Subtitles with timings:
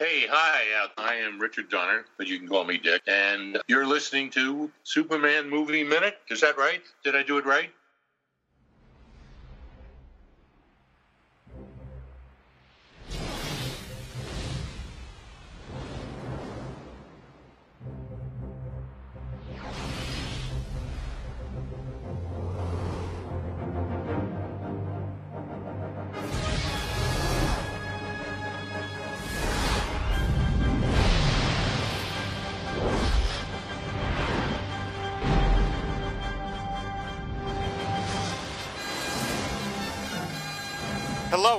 [0.00, 0.60] Hey, hi.
[0.84, 3.02] Uh, I am Richard Donner, but you can call me Dick.
[3.08, 6.18] And you're listening to Superman Movie Minute.
[6.30, 6.82] Is that right?
[7.02, 7.72] Did I do it right?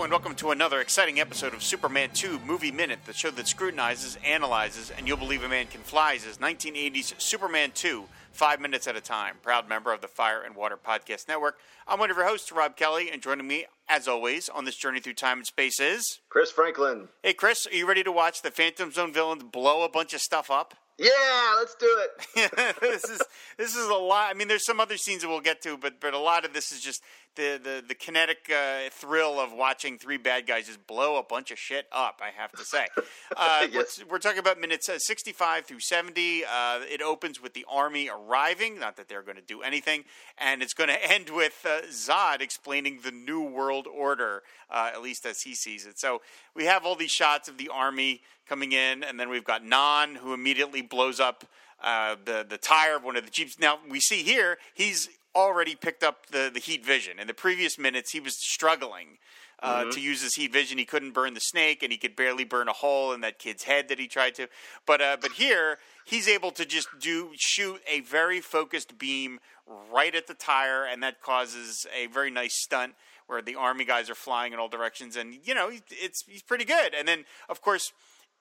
[0.09, 4.17] And welcome to another exciting episode of Superman 2 Movie Minute, the show that scrutinizes,
[4.25, 9.01] analyzes, and You'll Believe a Man Can Fly's 1980s Superman 2, five minutes at a
[9.01, 9.35] time.
[9.43, 11.59] Proud member of the Fire and Water Podcast Network.
[11.87, 14.99] I'm one of your hosts, Rob Kelly, and joining me, as always, on this journey
[14.99, 16.21] through time and space is.
[16.27, 17.09] Chris Franklin.
[17.21, 20.21] Hey, Chris, are you ready to watch the Phantom Zone villains blow a bunch of
[20.21, 20.73] stuff up?
[20.99, 21.87] Yeah, let's do
[22.35, 22.75] it.
[22.81, 23.21] this is
[23.57, 24.29] this is a lot.
[24.29, 26.53] I mean, there's some other scenes that we'll get to, but but a lot of
[26.53, 27.01] this is just
[27.35, 31.51] the the, the kinetic uh, thrill of watching three bad guys just blow a bunch
[31.51, 32.21] of shit up.
[32.21, 32.85] I have to say.
[33.37, 33.99] Uh, Yes.
[34.03, 36.43] we're, we're talking about minutes uh, 65 through 70.
[36.43, 38.79] Uh, it opens with the army arriving.
[38.79, 40.03] Not that they're going to do anything,
[40.37, 45.01] and it's going to end with uh, Zod explaining the new world order, uh, at
[45.01, 45.99] least as he sees it.
[45.99, 46.21] So
[46.55, 50.15] we have all these shots of the army coming in, and then we've got Non
[50.15, 51.45] who immediately blows up
[51.81, 53.59] uh, the the tire of one of the jeeps.
[53.59, 57.19] Now we see here he's already picked up the the heat vision.
[57.19, 59.19] In the previous minutes, he was struggling.
[59.61, 62.45] Uh, To use his heat vision, he couldn't burn the snake, and he could barely
[62.45, 64.47] burn a hole in that kid's head that he tried to.
[64.85, 69.39] But uh, but here, he's able to just do shoot a very focused beam
[69.91, 72.95] right at the tire, and that causes a very nice stunt
[73.27, 76.65] where the army guys are flying in all directions, and you know it's he's pretty
[76.65, 76.95] good.
[76.97, 77.91] And then of course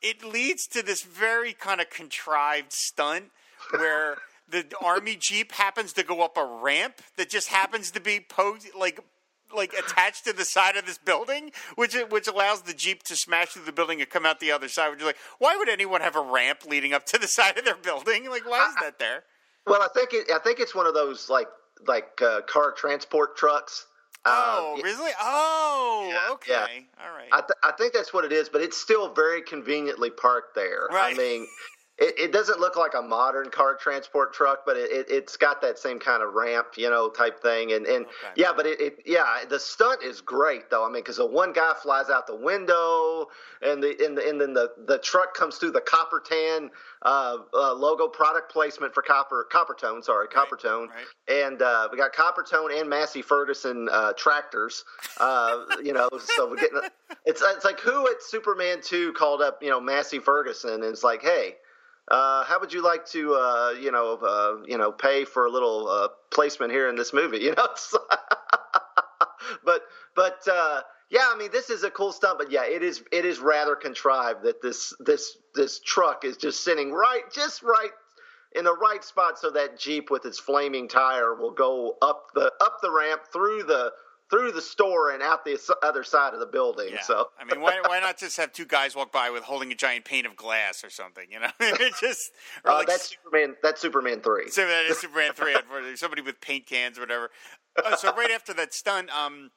[0.02, 3.26] it leads to this very kind of contrived stunt
[3.70, 4.18] where
[4.48, 8.58] the army jeep happens to go up a ramp that just happens to be po-
[8.78, 9.00] like
[9.54, 13.48] like attached to the side of this building, which which allows the jeep to smash
[13.48, 14.90] through the building and come out the other side.
[14.90, 17.64] Which is like, why would anyone have a ramp leading up to the side of
[17.64, 18.28] their building?
[18.28, 19.24] Like, why is that there?
[19.66, 21.48] Well, I think it, I think it's one of those like
[21.86, 23.86] like uh, car transport trucks.
[24.24, 25.12] Oh, Uh, really?
[25.20, 27.04] Oh, Yeah, okay, yeah.
[27.06, 27.28] all right.
[27.32, 30.88] I, th- I think that's what it is, but it's still very conveniently parked there.
[30.90, 31.14] Right.
[31.14, 31.46] I mean,
[31.98, 35.60] it, it doesn't look like a modern car transport truck, but it, it, it's got
[35.62, 37.72] that same kind of ramp, you know, type thing.
[37.72, 38.32] And, and Okay.
[38.36, 40.84] yeah, but it, it yeah, the stunt is great though.
[40.84, 43.26] I mean, because the one guy flies out the window,
[43.62, 46.70] and the and, the, and then the, the truck comes through the copper tan
[47.02, 50.04] uh, uh, logo product placement for copper Coppertone.
[50.04, 50.88] Sorry, Coppertone.
[50.88, 51.06] right.
[51.28, 54.84] And uh, we got Coppertone and Massey Ferguson uh, tractors.
[55.18, 56.80] Uh, you know, so we're getting.
[57.24, 61.02] It's it's like who at Superman two called up you know Massey Ferguson and it's
[61.04, 61.54] like, hey,
[62.10, 65.50] uh, how would you like to uh, you know uh, you know pay for a
[65.50, 67.38] little uh, placement here in this movie?
[67.48, 67.68] You know,
[69.64, 69.82] but
[70.14, 73.24] but uh, yeah, I mean this is a cool stunt, but yeah, it is it
[73.24, 77.90] is rather contrived that this this this truck is just sitting right just right
[78.54, 82.52] in the right spot so that Jeep with its flaming tire will go up the
[82.60, 83.92] up the ramp through the
[84.30, 86.90] through the store and out the other side of the building.
[86.92, 87.02] Yeah.
[87.02, 89.74] So I mean, why, why not just have two guys walk by with holding a
[89.74, 91.26] giant pane of glass or something?
[91.30, 91.50] You know,
[92.00, 92.32] just
[92.64, 93.56] or uh, like that's Superman.
[93.62, 94.50] That's Superman three.
[94.50, 95.54] So that is Superman three.
[95.96, 97.30] Somebody with paint cans or whatever.
[97.82, 99.50] Uh, so right after that stunt, um,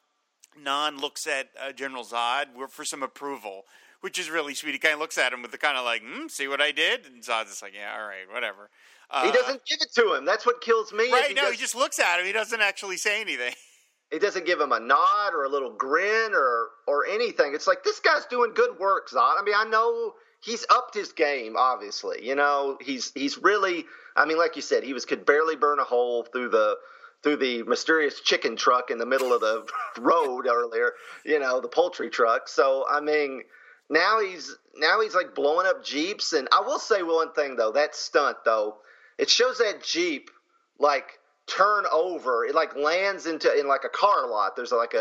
[0.61, 3.63] Non looks at uh, General Zod for some approval,
[4.01, 4.73] which is really sweet.
[4.73, 6.71] He kind of looks at him with the kind of like, hmm, "See what I
[6.71, 8.69] did?" And Zod's just like, "Yeah, all right, whatever."
[9.09, 10.23] Uh, he doesn't give it to him.
[10.23, 11.11] That's what kills me.
[11.11, 11.27] Right?
[11.27, 12.25] He, no, does, he just looks at him.
[12.25, 13.53] He doesn't actually say anything.
[14.11, 17.53] He doesn't give him a nod or a little grin or or anything.
[17.55, 19.35] It's like this guy's doing good work, Zod.
[19.39, 21.55] I mean, I know he's upped his game.
[21.57, 23.85] Obviously, you know he's he's really.
[24.15, 26.77] I mean, like you said, he was could barely burn a hole through the
[27.23, 29.65] through the mysterious chicken truck in the middle of the
[30.01, 30.93] road earlier.
[31.23, 32.47] You know, the poultry truck.
[32.47, 33.43] So I mean.
[33.89, 37.73] Now he's now he's like blowing up jeeps, and I will say one thing though.
[37.73, 38.77] That stunt though,
[39.17, 40.31] it shows that jeep
[40.79, 42.45] like turn over.
[42.45, 44.55] It like lands into in like a car lot.
[44.55, 44.97] There's like a,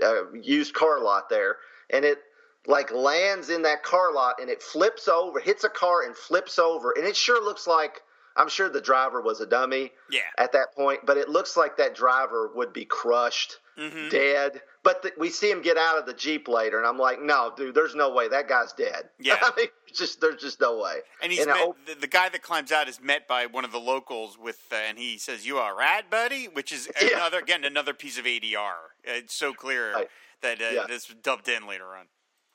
[0.00, 1.56] a, a used car lot there,
[1.90, 2.18] and it
[2.66, 6.58] like lands in that car lot, and it flips over, hits a car, and flips
[6.58, 8.02] over, and it sure looks like.
[8.34, 10.20] I'm sure the driver was a dummy Yeah.
[10.38, 14.08] at that point, but it looks like that driver would be crushed, Mhm.
[14.08, 14.62] dead.
[14.84, 17.52] But th- we see him get out of the jeep later, and I'm like, no,
[17.56, 19.08] dude, there's no way that guy's dead.
[19.20, 19.36] Yeah.
[19.40, 20.96] I mean, just there's just no way.
[21.22, 23.70] And he's And met, the, the guy that climbs out is met by one of
[23.70, 27.16] the locals with, uh, and he says, "You are all right, buddy?" Which is Yeah.
[27.16, 28.74] another again another piece of ADR.
[29.04, 30.08] It's so clear Right.
[30.40, 30.84] that uh, Yeah.
[30.88, 32.06] this was dubbed in later on.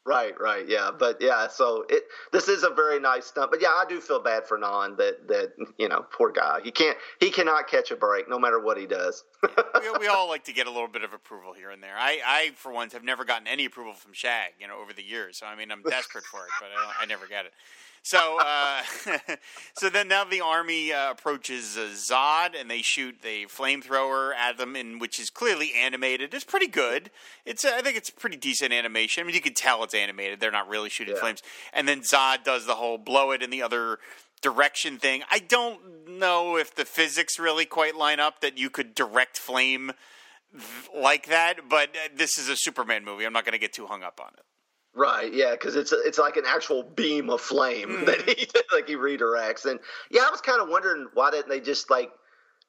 [0.07, 3.67] Right, right, yeah, but yeah, so it this is a very nice stunt, but yeah,
[3.67, 7.29] I do feel bad for Non that that you know poor guy he can't he
[7.29, 9.25] cannot catch a break no matter what he does.
[9.43, 11.95] we, we, all like to get a little bit of approval here and there.
[11.97, 15.03] I, I for once have never gotten any approval from Shag, you know, over the
[15.03, 15.39] years.
[15.39, 17.51] So I mean, I'm desperate for it, but I, I never get it.
[18.07, 18.83] So, uh,
[19.77, 24.57] so then now the army uh, approaches uh, Zod, and they shoot the flamethrower at
[24.57, 26.33] them, in which is clearly animated.
[26.33, 27.11] It's pretty good.
[27.45, 29.23] It's I think it's pretty decent animation.
[29.23, 30.39] I mean, you can tell it's animated.
[30.39, 31.19] They're not really shooting yeah.
[31.19, 31.43] flames.
[31.73, 33.99] And then Zod does the whole blow it in the other
[34.41, 35.23] direction thing.
[35.29, 39.91] I don't know if the physics really quite line up that you could direct flame
[40.95, 43.25] like that, but uh, this is a Superman movie.
[43.25, 44.45] I'm not going to get too hung up on it.
[44.97, 48.05] Right, yeah, because it's it's like an actual beam of flame mm.
[48.07, 49.79] that he like he redirects, and
[50.09, 52.09] yeah, I was kind of wondering why didn't they just like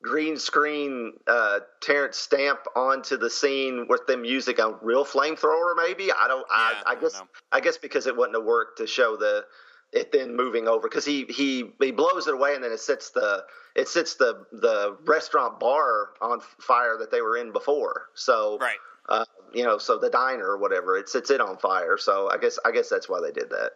[0.02, 5.72] green screen uh, Terence Stamp onto the scene with them using a real flamethrower?
[5.74, 6.40] Maybe I don't.
[6.40, 9.46] Yeah, I, I, guess I guess because it wouldn't have worked to show the
[9.94, 13.08] it then moving over because he he he blows it away and then it sets
[13.08, 13.42] the
[13.74, 18.08] it sets the the restaurant bar on fire that they were in before.
[18.14, 18.76] So right.
[19.08, 21.96] Uh, you know, so the diner or whatever, it sets it on fire.
[21.98, 23.72] So I guess I guess that's why they did that.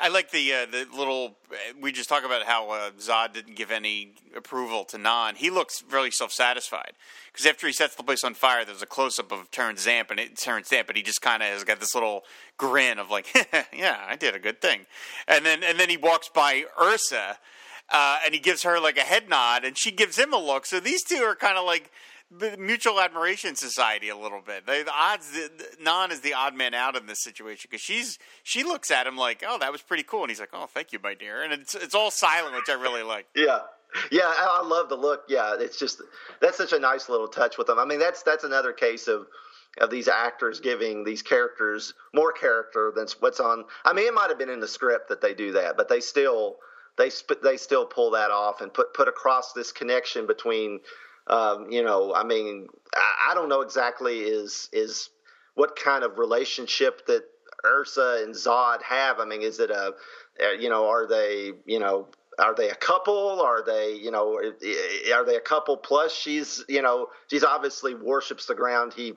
[0.00, 1.36] I like the uh, the little.
[1.80, 5.36] We just talk about how uh, Zod didn't give any approval to Non.
[5.36, 6.92] He looks really self satisfied
[7.32, 10.10] because after he sets the place on fire, there's a close up of Terence Zamp
[10.10, 12.24] and it, Terence Stamp, and he just kind of has got this little
[12.56, 13.28] grin of like,
[13.72, 14.86] yeah, I did a good thing.
[15.28, 17.38] And then and then he walks by Ursa,
[17.90, 20.66] uh, and he gives her like a head nod, and she gives him a look.
[20.66, 21.92] So these two are kind of like
[22.58, 24.66] mutual admiration society a little bit.
[24.66, 25.50] The odds, the,
[25.82, 29.16] Non is the odd man out in this situation because she's she looks at him
[29.16, 31.52] like, "Oh, that was pretty cool," and he's like, "Oh, thank you, my dear," and
[31.52, 33.26] it's it's all silent, which I really like.
[33.34, 33.60] Yeah.
[34.10, 35.22] Yeah, I love the look.
[35.28, 36.02] Yeah, it's just
[36.40, 37.78] that's such a nice little touch with them.
[37.78, 39.26] I mean, that's that's another case of
[39.78, 43.64] of these actors giving these characters more character than what's on.
[43.84, 46.00] I mean, it might have been in the script that they do that, but they
[46.00, 46.56] still
[46.96, 47.10] they
[47.42, 50.80] they still pull that off and put put across this connection between
[51.26, 55.10] um, you know, I mean, I, I don't know exactly is is
[55.54, 57.24] what kind of relationship that
[57.64, 59.20] Ursa and Zod have.
[59.20, 59.94] I mean, is it a,
[60.58, 63.40] you know, are they, you know, are they a couple?
[63.40, 68.46] Are they, you know, are they a couple plus she's, you know, she's obviously worships
[68.46, 69.14] the ground he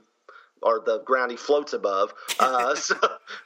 [0.62, 2.13] or the ground he floats above.
[2.39, 2.95] Uh, so,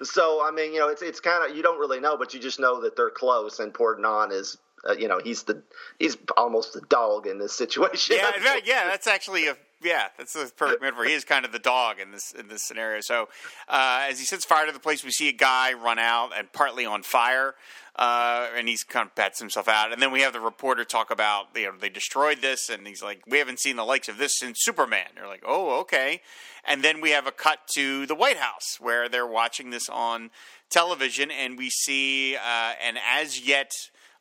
[0.03, 2.39] so I mean, you know, it's it's kind of you don't really know, but you
[2.39, 5.61] just know that they're close, and Port Non is uh, you know, he's the
[5.99, 8.17] he's almost the dog in this situation.
[8.17, 11.05] Yeah, yeah, that's actually a yeah, that's the perfect metaphor.
[11.05, 13.01] He is kind of the dog in this in this scenario.
[13.01, 13.29] So,
[13.67, 16.51] uh, as he sets fire to the place, we see a guy run out and
[16.51, 17.55] partly on fire,
[17.95, 19.91] uh, and he's kind of pets himself out.
[19.91, 23.01] And then we have the reporter talk about you know they destroyed this, and he's
[23.01, 26.21] like, "We haven't seen the likes of this since Superman." They're like, "Oh, okay."
[26.63, 30.29] And then we have a cut to the White House where they're watching this on
[30.69, 33.71] television, and we see uh, an as yet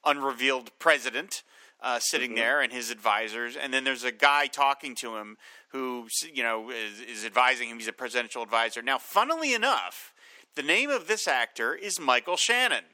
[0.05, 1.43] unrevealed president
[1.83, 2.39] uh, sitting mm-hmm.
[2.39, 5.37] there and his advisors, and then there's a guy talking to him
[5.69, 7.79] who you know is, is advising him.
[7.79, 8.83] He's a presidential advisor.
[8.83, 10.13] Now, funnily enough,
[10.57, 12.85] the name of this actor is Michael Shannon.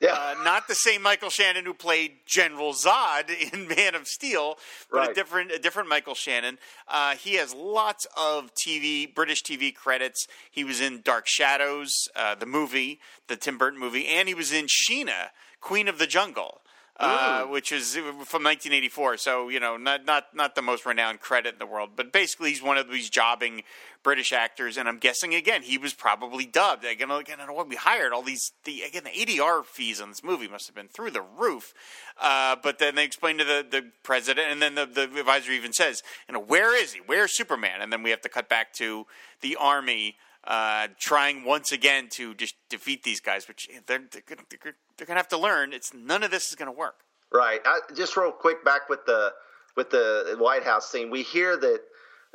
[0.00, 0.12] Yeah.
[0.12, 4.58] Uh, not the same Michael Shannon who played General Zod in Man of Steel,
[4.90, 5.10] but right.
[5.10, 6.58] a different a different Michael Shannon.
[6.86, 10.26] Uh, he has lots of TV British TV credits.
[10.50, 14.52] He was in Dark Shadows, uh, the movie, the Tim Burton movie, and he was
[14.52, 15.30] in Sheena,
[15.66, 16.60] Queen of the Jungle.
[16.98, 19.18] Uh, which is from 1984.
[19.18, 22.48] So you know, not not not the most renowned credit in the world, but basically
[22.48, 23.64] he's one of these jobbing
[24.02, 26.86] British actors, and I'm guessing again he was probably dubbed.
[26.86, 28.52] Again, again, I don't know what we hired all these.
[28.64, 31.74] The again, the ADR fees on this movie must have been through the roof.
[32.18, 35.74] Uh, but then they explain to the, the president, and then the, the advisor even
[35.74, 37.00] says, you know, where is he?
[37.04, 37.82] Where's Superman?
[37.82, 39.06] And then we have to cut back to
[39.42, 44.74] the army uh, trying once again to just defeat these guys, which they're, they're, they're,
[44.96, 45.72] they're going to have to learn.
[45.72, 46.96] It's none of this is going to work.
[47.32, 47.60] Right.
[47.64, 49.32] I, just real quick back with the
[49.76, 51.80] with the White House scene, we hear that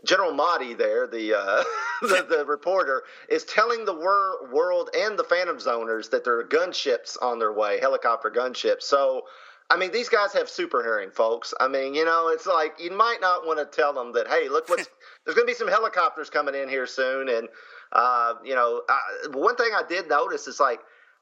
[0.05, 1.63] General Motti there, the, uh,
[2.01, 6.43] the, the reporter, is telling the wor- world and the Phantom Zoners that there are
[6.43, 8.83] gunships on their way, helicopter gunships.
[8.83, 9.23] So.
[9.69, 11.53] I mean, these guys have super hearing, folks.
[11.57, 14.49] I mean, you know, it's like you might not want to tell them that, hey,
[14.49, 14.89] look, what's
[15.25, 17.47] there's going to be some helicopters coming in here soon, and
[17.91, 18.99] uh, you know, I,
[19.33, 20.79] one thing I did notice is like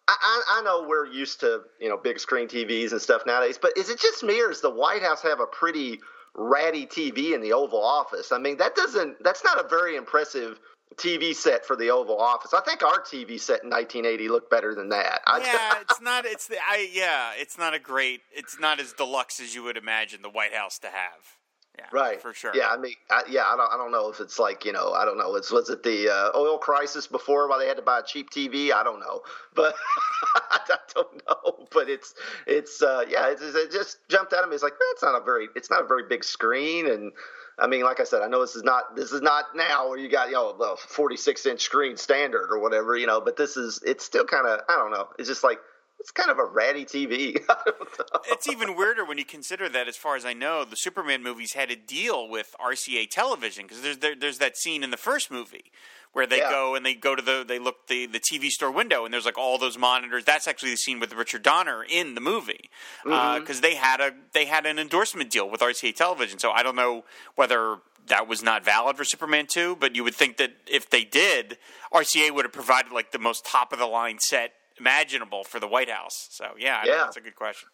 [0.07, 3.77] I, I, know we're used to you know big screen TVs and stuff nowadays, but
[3.77, 5.99] is it just me or does the White House have a pretty
[6.35, 8.31] ratty TV in the Oval Office?
[8.31, 10.59] I mean, that doesn't that's not a very impressive
[10.95, 12.53] TV set for the Oval Office.
[12.53, 15.21] I think our TV set in 1980 looked better than that.
[15.27, 16.25] Yeah, it's not.
[16.25, 16.57] It's the.
[16.57, 18.21] I yeah, it's not a great.
[18.33, 21.37] It's not as deluxe as you would imagine the White House to have.
[21.79, 22.51] Yeah, Right, for sure.
[22.53, 24.91] Yeah, I mean, I, yeah, I don't, I don't know if it's like you know,
[24.91, 25.35] I don't know.
[25.35, 28.29] It's was it the uh, oil crisis before why they had to buy a cheap
[28.29, 28.73] TV?
[28.73, 29.21] I don't know,
[29.55, 29.75] but
[30.51, 31.67] I don't know.
[31.71, 34.55] But it's it's uh, yeah, it's, it just jumped out at me.
[34.55, 37.11] It's like that's not a very it's not a very big screen, and
[37.57, 39.97] I mean, like I said, I know this is not this is not now where
[39.97, 43.57] you got you know a 46 inch screen standard or whatever, you know, but this
[43.57, 45.09] is it's still kind of I don't know.
[45.17, 45.59] It's just like
[45.99, 47.41] it's kind of a ratty TV.
[48.27, 51.53] it's even weirder when you consider that, as far as I know, the Superman movies
[51.53, 55.29] had a deal with RCA Television because there's there, there's that scene in the first
[55.29, 55.71] movie
[56.11, 56.49] where they Yeah.
[56.49, 59.25] go and they go to the they look the the TV store window and there's
[59.25, 60.23] like all those monitors.
[60.25, 62.69] That's actually the scene with Richard Donner in the movie
[63.05, 63.39] uh, mm-hmm.
[63.41, 66.39] because they had a they had an endorsement deal with RCA Television.
[66.39, 67.03] So I don't know
[67.35, 67.77] whether
[68.07, 71.57] that was not valid for Superman 2, but you would think that if they did,
[71.93, 75.67] RCA would have provided like the most top of the line set imaginable for the
[75.67, 76.27] White House.
[76.31, 76.95] So yeah, I Yeah.
[76.97, 77.69] that's a good question.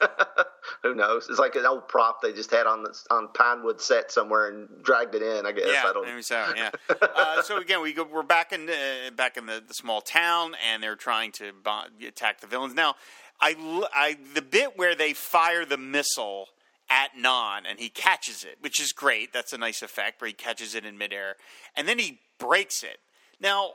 [0.82, 1.28] Who knows?
[1.30, 4.68] It's like an old prop they just had on the on Pinewood set somewhere and
[4.82, 5.46] dragged it in.
[5.46, 6.06] I guess Yeah, I don't.
[6.06, 6.44] maybe so.
[6.56, 6.70] Yeah.
[7.00, 8.04] uh, so again, we go.
[8.04, 11.90] We're back in uh, back in the, the small town, and they're trying to bon-
[12.06, 12.74] attack the villains.
[12.74, 12.96] Now,
[13.40, 13.54] I,
[13.94, 16.48] I- the bit where they fire the missile
[16.90, 19.32] at Non, and he catches it, which is great.
[19.32, 21.36] That's a nice effect where he catches it in midair,
[21.76, 22.98] and then he breaks it.
[23.40, 23.70] Now,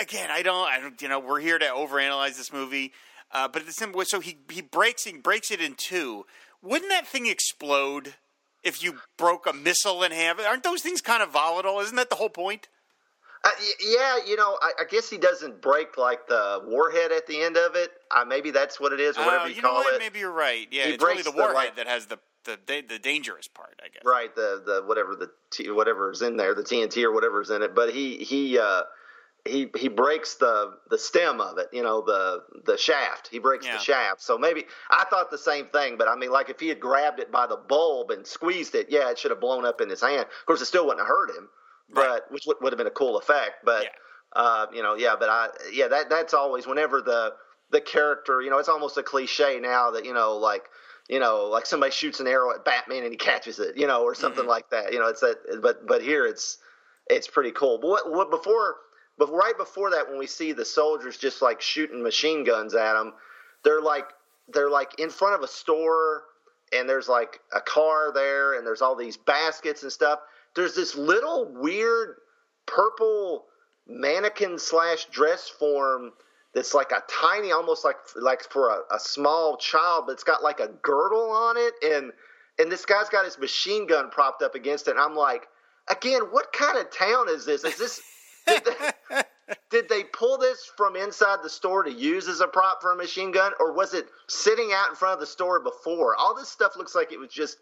[0.00, 0.68] again, I don't.
[0.68, 1.00] I don't.
[1.00, 2.92] You know, we're here to overanalyze this movie.
[3.32, 4.04] Uh, but it's simple.
[4.04, 6.26] So he he breaks he breaks it in two.
[6.62, 8.14] Wouldn't that thing explode
[8.62, 10.40] if you broke a missile in half?
[10.40, 11.80] Aren't those things kind of volatile?
[11.80, 12.68] Isn't that the whole point?
[13.46, 13.50] Uh,
[13.86, 17.58] yeah, you know, I, I guess he doesn't break like the warhead at the end
[17.58, 17.90] of it.
[18.10, 19.94] Uh, maybe that's what it is, or whatever Uh, you, you know call what?
[19.96, 19.98] it.
[19.98, 20.66] Maybe you're right.
[20.70, 22.98] Yeah, He it's really breaks the the, warhead like- that has the the the, the
[22.98, 24.02] dangerous part, I guess.
[24.04, 27.74] Right, the the whatever the T, whatever's in there, the TNT or whatever's in it.
[27.74, 28.82] But he he uh,
[29.46, 31.68] he he breaks the the stem of it.
[31.72, 33.28] You know, the the shaft.
[33.28, 33.76] He breaks Yeah.
[33.76, 34.22] the shaft.
[34.22, 35.96] So maybe I thought the same thing.
[35.96, 38.86] But I mean, like if he had grabbed it by the bulb and squeezed it,
[38.90, 40.22] yeah, it should have blown up in his hand.
[40.22, 41.48] Of course, it still wouldn't have hurt him,
[41.90, 42.22] but Right.
[42.30, 43.64] which would, would have been a cool effect.
[43.64, 43.88] But Yeah.
[44.34, 47.34] uh, you know, yeah, but I yeah that that's always whenever the
[47.70, 50.70] the character, you know, it's almost a cliche now that you know like
[51.08, 54.04] you know, like somebody shoots an arrow at Batman and he catches it, you know,
[54.04, 54.90] or something like that.
[54.90, 55.60] You know, it's that.
[55.60, 56.56] But but here it's
[57.10, 57.76] it's pretty cool.
[57.76, 58.76] But what, what before,
[59.18, 62.94] but right before that, when we see the soldiers just like shooting machine guns at
[62.94, 63.12] them,
[63.62, 64.06] they're like
[64.52, 66.24] they're like in front of a store,
[66.72, 70.18] and there's like a car there, and there's all these baskets and stuff.
[70.56, 72.16] There's this little weird
[72.66, 73.46] purple
[73.86, 76.12] mannequin slash dress form
[76.54, 80.42] that's like a tiny, almost like like for a, a small child, but it's got
[80.42, 82.12] like a girdle on it, and
[82.58, 84.92] and this guy's got his machine gun propped up against it.
[84.92, 85.46] And I'm like,
[85.88, 87.64] again, what kind of town is this?
[87.64, 88.00] Is this
[88.46, 89.22] did they,
[89.70, 92.96] did they pull this from inside the store to use as a prop for a
[92.96, 96.16] machine gun, or was it sitting out in front of the store before?
[96.16, 97.58] All this stuff looks like it was just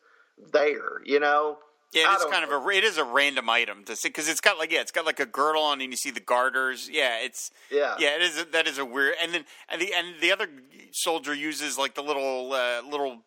[0.52, 1.58] there, you know.
[1.92, 2.56] Yeah, it's kind know.
[2.56, 4.92] of a it is a random item to see because it's got like yeah, it's
[4.92, 6.88] got like a girdle on and you see the garters.
[6.90, 7.96] Yeah, it's Yeah.
[7.98, 8.40] yeah, it is.
[8.40, 9.14] A, that is a weird.
[9.22, 10.48] And then and the and the other
[10.92, 13.18] soldier uses like the little uh, little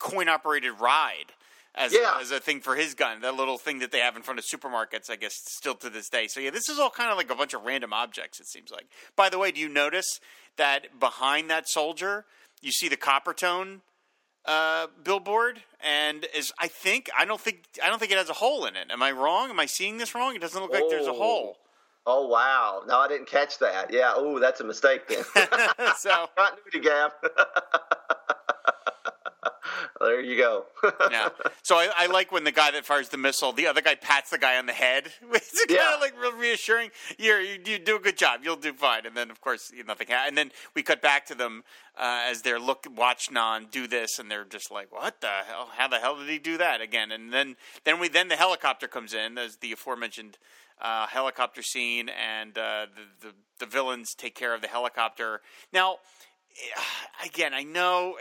[0.00, 1.32] coin operated ride
[1.74, 2.18] as Yeah.
[2.20, 3.20] as a thing for his gun.
[3.20, 6.08] That little thing that they have in front of supermarkets, I guess, still to this
[6.08, 6.26] day.
[6.28, 8.40] So yeah, this is all kind of like a bunch of random objects.
[8.40, 8.86] It seems like.
[9.16, 10.20] By the way, do you notice
[10.56, 12.24] that behind that soldier
[12.60, 13.80] you see the Coppertone?
[14.44, 18.32] uh, billboard, and is I think I don't think I don't think it has a
[18.32, 18.88] hole in it.
[18.90, 19.50] Am I wrong?
[19.50, 20.34] Am I seeing this wrong?
[20.34, 21.14] It doesn't look like there's a Oh.
[21.16, 21.58] hole.
[22.06, 22.82] Oh wow!
[22.88, 23.92] No, I didn't catch that.
[23.92, 24.12] Yeah.
[24.16, 25.22] Oh, that's a mistake then.
[25.96, 27.12] so Continuity gap.
[30.02, 30.66] there you go.
[31.10, 31.28] yeah,
[31.62, 34.30] so I, I like when the guy that fires the missile, the other guy pats
[34.30, 35.12] the guy on the head.
[35.32, 35.94] It's kind Yeah.
[35.94, 36.90] of like real reassuring.
[37.18, 38.40] You're, you you do a good job.
[38.42, 39.06] You'll do fine.
[39.06, 40.08] And then of course nothing.
[40.10, 41.62] Ha- and then we cut back to them
[41.96, 45.70] uh, as they're look watch non do this, and they're just like, "What the hell?
[45.76, 48.88] How the hell did he do that again?" And then then we then the helicopter
[48.88, 50.38] comes in as the aforementioned.
[50.80, 52.86] Uh, helicopter scene and uh,
[53.20, 55.40] the, the the villains take care of the helicopter.
[55.72, 55.98] Now,
[57.24, 58.16] again, I know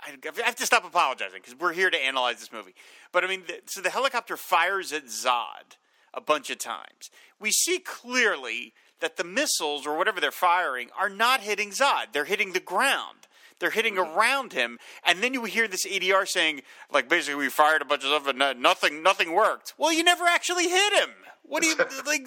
[0.00, 2.74] I, have to stop apologizing because we're here to analyze this movie.
[3.12, 5.76] But I mean, the, so the helicopter fires at Zod
[6.12, 7.10] a bunch of times.
[7.40, 12.24] We see clearly that the missiles or whatever they're firing are not hitting Zod; they're
[12.24, 13.26] hitting the ground.
[13.60, 14.18] They're hitting mm-hmm.
[14.18, 18.02] around him, and then you hear this ADR saying, like, basically, we fired a bunch
[18.02, 19.74] of stuff and nothing, nothing worked.
[19.78, 21.10] Well, you never actually hit him.
[21.42, 22.26] What do you like?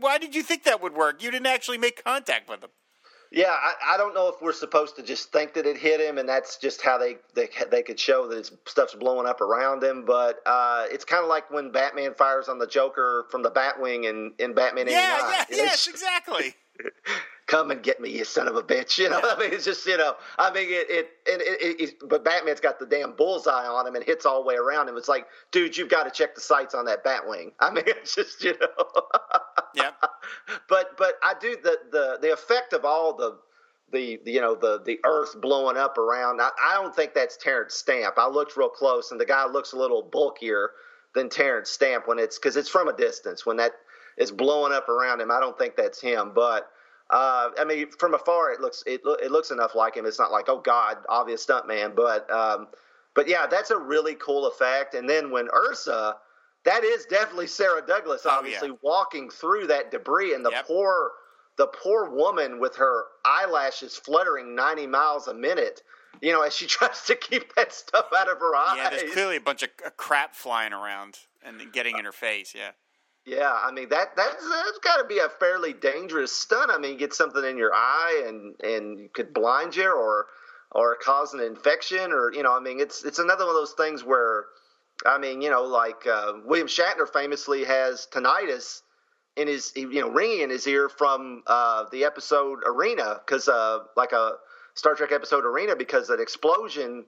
[0.00, 1.22] Why did you think that would work?
[1.22, 2.70] You didn't actually make contact with him.
[3.32, 6.18] Yeah, I, I don't know if we're supposed to just think that it hit him,
[6.18, 10.04] and that's just how they they, they could show that stuff's blowing up around him.
[10.04, 14.04] But uh, it's kind of like when Batman fires on the Joker from the Batwing
[14.04, 15.30] in, in Batman Yeah, 89.
[15.32, 16.54] yeah, yes, exactly.
[17.46, 18.96] Come and get me, you son of a bitch.
[18.98, 21.94] You know, I mean, it's just you know, I mean, it it, it, it, it
[22.08, 24.96] but Batman's got the damn bullseye on him and hits all the way around him.
[24.96, 27.52] It's like, dude, you've got to check the sights on that Batwing.
[27.58, 29.02] I mean, it's just you know.
[29.74, 29.94] Yep.
[30.68, 33.38] but but I do the the the effect of all the.
[33.92, 36.40] The, the you know the the earth blowing up around.
[36.40, 38.18] I, I don't think that's Terence Stamp.
[38.18, 40.70] I looked real close, and the guy looks a little bulkier
[41.12, 43.44] than Terence Stamp when it's because it's from a distance.
[43.44, 43.72] When that
[44.16, 46.32] is blowing up around him, I don't think that's him.
[46.34, 46.68] But
[47.10, 50.06] uh, I mean, from afar, it looks it, it looks enough like him.
[50.06, 51.94] It's not like oh god, obvious stuntman.
[51.96, 52.68] But um,
[53.14, 54.94] but yeah, that's a really cool effect.
[54.94, 56.16] And then when Ursa,
[56.64, 58.74] that is definitely Sarah Douglas, Oh, obviously yeah.
[58.82, 60.66] walking through that debris, and the Yep.
[60.66, 61.12] poor
[61.56, 65.82] the poor woman with her eyelashes fluttering ninety miles a minute.
[66.22, 68.76] You know, as she tries to keep that stuff out of her eyes.
[68.76, 72.54] Yeah, there's clearly a bunch of crap flying around and getting in her face.
[72.54, 72.70] Yeah.
[73.26, 76.70] Yeah, I mean that that's that's got to be a fairly dangerous stunt.
[76.70, 80.26] I mean, get something in your eye and and you could blind you or
[80.72, 83.72] or cause an infection or you know, I mean, it's it's another one of those
[83.72, 84.46] things where
[85.04, 88.82] I mean, you know, like uh, William Shatner famously has tinnitus
[89.36, 93.80] in his you know ringing in his ear from uh, the episode Arena because uh,
[93.96, 94.32] like a
[94.74, 97.04] Star Trek episode Arena because an explosion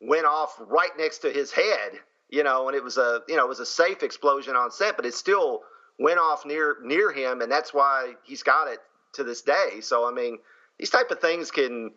[0.00, 1.92] went off right next to his head,
[2.28, 4.96] you know, and it was a you know it was a safe explosion on set,
[4.96, 5.62] but it still
[5.98, 8.80] went off near near him, and that's why he's got it
[9.14, 9.80] to this day.
[9.80, 10.38] So I mean,
[10.78, 11.92] these type of things can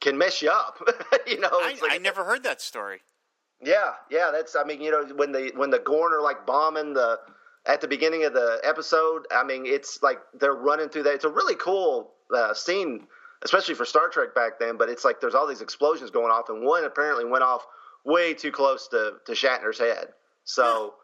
[0.00, 0.78] can mess you up,
[1.26, 1.48] you know.
[1.52, 3.00] I, like- I never heard that story.
[3.62, 4.54] yeah, yeah, that's.
[4.56, 7.18] I mean, you know, when the when the Gorn are like bombing the
[7.66, 9.26] at the beginning of the episode.
[9.30, 11.14] I mean, it's like they're running through that.
[11.14, 13.06] It's a really cool uh, scene,
[13.44, 14.76] especially for Star Trek back then.
[14.78, 17.66] But it's like there's all these explosions going off, and one apparently went off
[18.04, 20.08] way too close to to Shatner's head.
[20.44, 20.94] So,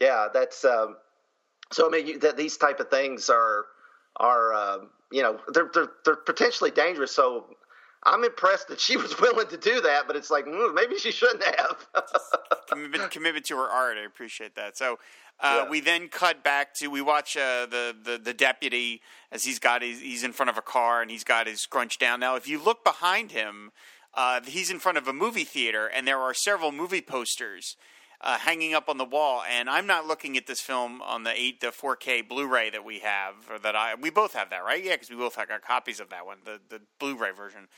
[0.00, 0.64] yeah, that's.
[0.64, 0.96] Um,
[1.72, 3.64] so I mean, you, that these type of things are
[4.16, 7.14] are um, you know they're, they're they're potentially dangerous.
[7.14, 7.46] So
[8.04, 11.10] I'm impressed that she was willing to do that, but it's like mm, maybe she
[11.10, 11.86] shouldn't have.
[12.68, 13.96] commitment, commitment to her art.
[13.98, 14.76] I appreciate that.
[14.76, 14.98] So
[15.40, 15.70] uh, Yeah.
[15.70, 19.00] we then cut back to we watch uh, the, the the deputy
[19.32, 21.98] as he's got his, he's in front of a car and he's got his scrunch
[21.98, 22.20] down.
[22.20, 23.72] Now, if you look behind him,
[24.14, 27.76] uh, he's in front of a movie theater and there are several movie posters.
[28.20, 31.38] Uh, hanging up on the wall, and I'm not looking at this film on the
[31.38, 34.82] eight, the 4K Blu-ray that we have, or that I we both have that, right?
[34.82, 37.68] Yeah, because we both have got copies of that one, the the Blu-ray version.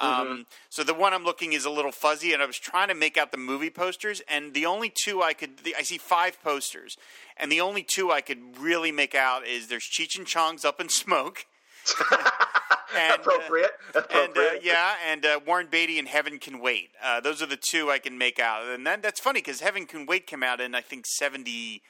[0.00, 2.94] Um, so the one I'm looking is a little fuzzy, and I was trying to
[2.94, 6.42] make out the movie posters, and the only two I could, the, I see five
[6.42, 6.96] posters,
[7.36, 10.80] and the only two I could really make out is there's Cheech and Chong's Up
[10.80, 11.46] in Smoke,
[12.96, 13.70] and, uh, appropriate.
[13.94, 14.64] and uh, appropriate.
[14.64, 16.90] yeah, and uh, Warren Beatty and Heaven Can Wait.
[17.02, 19.86] Uh, those are the two I can make out, and that, that's funny because Heaven
[19.86, 21.80] Can Wait came out in I think '78.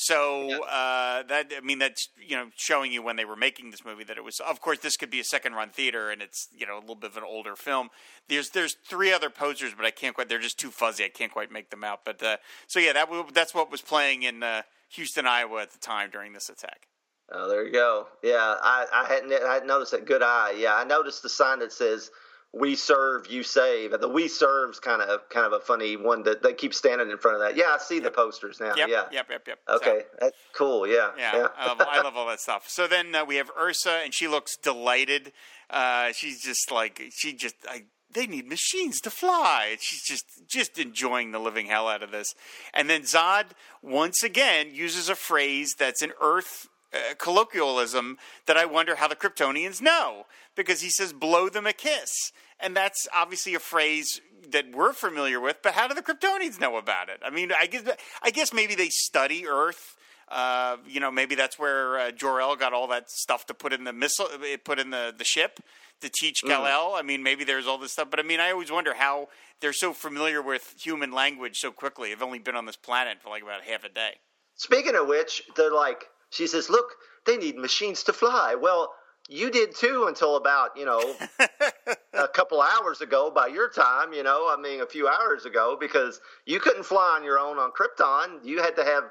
[0.00, 3.84] So uh, that I mean that's you know showing you when they were making this
[3.84, 4.38] movie that it was.
[4.38, 6.94] Of course, this could be a second run theater, and it's you know a little
[6.94, 7.88] bit of an older film.
[8.28, 10.28] There's there's three other posters, but I can't quite.
[10.28, 11.04] They're just too fuzzy.
[11.04, 12.04] I can't quite make them out.
[12.04, 12.36] But uh,
[12.68, 16.32] so yeah, that that's what was playing in uh, Houston, Iowa at the time during
[16.32, 16.86] this attack.
[17.30, 18.06] Oh, there you go.
[18.22, 20.06] Yeah, I, I hadn't I hadn't noticed that.
[20.06, 20.54] Good eye.
[20.56, 22.10] Yeah, I noticed the sign that says
[22.54, 26.42] "We serve, you save." The "We serves" kind of kind of a funny one that
[26.42, 27.56] they keep standing in front of that.
[27.56, 28.74] Yeah, I see the posters now.
[28.76, 29.04] Yep, yeah.
[29.12, 29.58] yep, yep, yep.
[29.68, 30.86] So- Okay, that's cool.
[30.86, 31.10] Yeah.
[31.18, 32.66] Yeah, I, love, I love all that stuff.
[32.68, 35.32] So then uh, we have Ursa, and she looks delighted.
[35.68, 39.76] Uh, she's just like she just I, they need machines to fly.
[39.80, 42.34] She's just just enjoying the living hell out of this.
[42.72, 43.48] And then Zod
[43.82, 49.16] once again uses a phrase that's an Earth uh, colloquialism that I wonder how the
[49.16, 54.20] Kryptonians know because he says "blow them a kiss," and that's obviously a phrase
[54.50, 55.58] that we're familiar with.
[55.62, 57.20] But how do the Kryptonians know about it?
[57.24, 57.82] I mean, I guess
[58.22, 59.96] I guess maybe they study Earth.
[60.30, 63.84] Uh, you know, maybe that's where uh, Jor-El got all that stuff to put in
[63.84, 65.58] the missile, uh, put in the, the ship
[66.02, 66.94] to teach Kal-El.
[66.94, 69.28] I mean, maybe there's all this stuff, but I mean, I always wonder how
[69.60, 72.10] they're so familiar with human language so quickly.
[72.10, 74.16] They've only been on this planet for like about half a day.
[74.54, 78.94] Speaking of which, they're like, she says, "Look, they need machines to fly." Well,
[79.28, 81.14] you did too until about you know
[82.14, 84.12] a couple hours ago by your time.
[84.12, 87.58] You know, I mean, a few hours ago because you couldn't fly on your own
[87.58, 88.44] on Krypton.
[88.44, 89.04] You had to have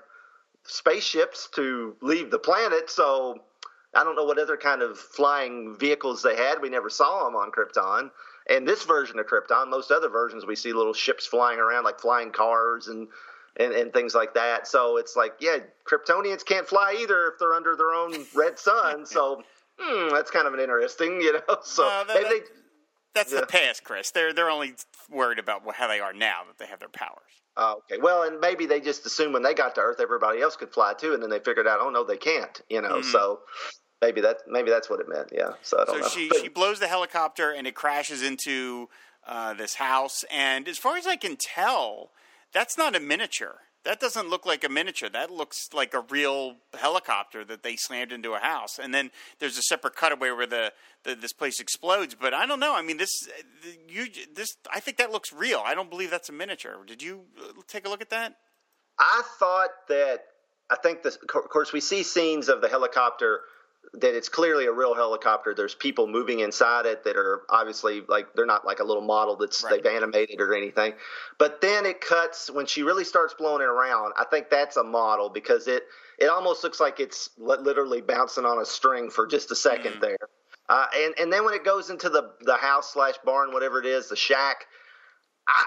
[0.67, 2.89] spaceships to leave the planet.
[2.89, 3.39] So
[3.93, 6.61] I don't know what other kind of flying vehicles they had.
[6.61, 8.11] We never saw them on Krypton.
[8.49, 11.99] And this version of Krypton, most other versions, we see little ships flying around like
[11.99, 13.07] flying cars and,
[13.59, 14.67] and, and things like that.
[14.67, 15.57] So it's like, yeah,
[15.89, 19.05] Kryptonians can't fly either if they're under their own red sun.
[19.05, 19.43] So
[19.79, 21.57] hmm, that's kind of an interesting, you know.
[21.63, 22.41] So Uh, that- they,
[23.13, 23.41] That's Yeah.
[23.41, 24.11] the past, Chris.
[24.11, 24.75] They're they're only
[25.09, 27.21] worried about how they are now that they have their powers.
[27.59, 27.99] Oh, okay.
[27.99, 30.93] Well, and maybe they just assumed when they got to Earth, everybody else could fly
[30.93, 32.61] too, and then they figured out, oh no, they can't.
[32.69, 33.39] You know, so
[34.01, 35.29] maybe that maybe that's what it meant.
[35.31, 35.53] Yeah.
[35.63, 36.07] So I don't So know.
[36.09, 38.89] she But- she blows the helicopter and it crashes into
[39.25, 40.23] uh, this house.
[40.31, 42.11] And as far as I can tell,
[42.53, 43.55] that's not a miniature.
[43.83, 45.07] That doesn't look like a miniature.
[45.07, 48.79] That looks like a real helicopter that they slammed into a house.
[48.79, 52.13] And then there's a separate cutaway where the, the this place explodes.
[52.13, 52.75] But I don't know.
[52.75, 53.29] I mean, this
[53.87, 55.61] you this I think that looks real.
[55.65, 56.83] I don't believe that's a miniature.
[56.85, 58.35] Did you uh, take a look at that?
[58.99, 60.25] I thought that
[60.69, 61.15] I think this.
[61.15, 63.41] Of course, we see scenes of the helicopter
[63.93, 65.53] that it's clearly a real helicopter.
[65.53, 69.35] There's people moving inside it that are obviously like they're not like a little model
[69.35, 69.81] that's Right.
[69.81, 70.93] they've animated or anything.
[71.37, 74.13] But then it cuts when she really starts blowing it around.
[74.17, 75.83] I think that's a model because it
[76.19, 80.17] it almost looks like it's literally bouncing on a string for just a second there.
[80.69, 83.85] Uh, and and then when it goes into the the house slash barn, whatever it
[83.85, 84.65] is, the shack.
[85.47, 85.63] I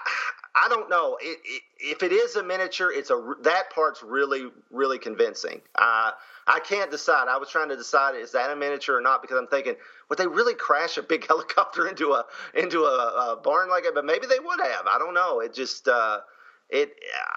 [0.66, 2.92] I don't know it, it, if it is a miniature.
[2.92, 5.62] It's a that part's really really convincing.
[5.74, 6.10] Uh,
[6.50, 7.28] I can't decide.
[7.28, 9.76] I was trying to decide is that a miniature or not because I'm thinking
[10.08, 13.94] would they really crash a big helicopter into a into a, a barn like it?
[13.94, 14.86] But maybe they would have.
[14.86, 15.40] I don't know.
[15.40, 16.20] It just uh,
[16.68, 16.92] it.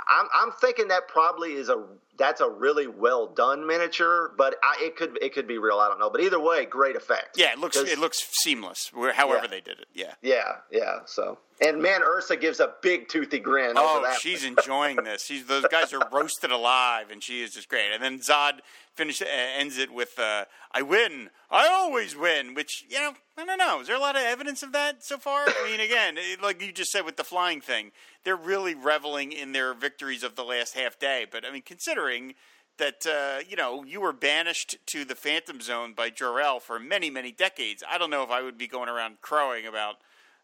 [0.09, 1.85] I'm I'm thinking that probably is a
[2.17, 5.77] that's a really well done miniature, but I, it could it could be real.
[5.79, 6.09] I don't know.
[6.09, 7.37] But either way, great effect.
[7.37, 8.91] Yeah, it looks it looks seamless.
[8.93, 9.47] where- However Yeah.
[9.49, 9.87] they did it.
[9.93, 10.13] Yeah.
[10.21, 10.99] Yeah, yeah.
[11.05, 13.73] So, and man, Ursa gives a big toothy grin.
[13.75, 14.19] Oh, over that.
[14.19, 15.25] she's enjoying this.
[15.25, 17.91] She's those guys are roasted alive, and she is just great.
[17.93, 18.59] And then Zod
[18.95, 23.45] finish uh, ends it with uh, "I win, I always win," which you know I
[23.45, 23.81] don't know.
[23.81, 25.45] Is there a lot of evidence of that so far?
[25.47, 27.91] I mean, again, it, like you just said with the flying thing,
[28.23, 31.25] they're really reveling in their victories of the last half day.
[31.29, 31.63] But I mean,
[32.03, 32.35] considering
[32.77, 37.09] that uh, you know you were banished to the Phantom Zone by Jor-El for many
[37.09, 39.95] many decades, I don't know if I would be going around crowing about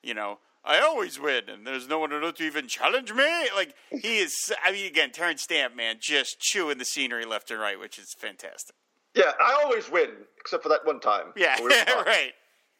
[0.02, 0.40] you know.
[0.62, 3.26] I always win, and there's no one to even challenge me.
[3.56, 4.52] Like he is.
[4.64, 8.14] I mean, again, Terence Stamp, man, just chewing the scenery left and right, which is
[8.14, 8.76] fantastic.
[9.16, 11.28] Yeah, I always win, except for that one time.
[11.38, 11.68] Yeah, We
[12.06, 12.34] right.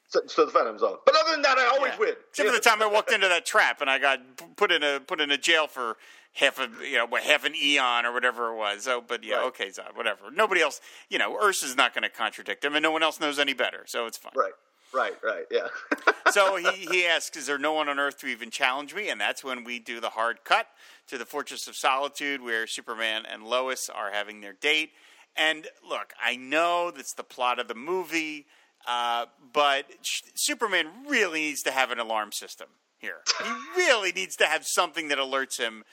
[0.10, 0.98] So, so the Phantom Zone.
[1.06, 2.00] But other than that, I always Yeah.
[2.00, 2.16] win.
[2.32, 4.20] Except for the time I walked into that trap and I got
[4.58, 5.96] put in a put in a jail for
[6.34, 8.84] half a you know half an eon or whatever it was.
[8.84, 9.46] So, but yeah, Right.
[9.48, 10.32] okay, Zod, whatever.
[10.32, 13.40] Nobody else, you know, Ursa's not going to contradict him, and no one else knows
[13.40, 14.34] any better, so it's fine.
[14.36, 14.54] Right,
[14.94, 15.46] right, right.
[15.52, 15.68] Yeah.
[16.32, 19.10] so he, he asks, Is there no one on Earth to even challenge me?
[19.10, 20.68] And that's when we do the hard cut
[21.08, 24.92] to the Fortress of Solitude where Superman and Lois are having their date.
[25.36, 28.46] And look, I know that's the plot of the movie,
[28.88, 33.18] uh, but sh- Superman really needs to have an alarm system here.
[33.44, 35.84] He really needs to have something that alerts him